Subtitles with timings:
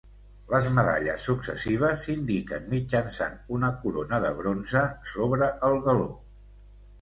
[0.51, 6.11] Les medalles successives s'indiquen mitjançant una corona de bronze sobre el galó.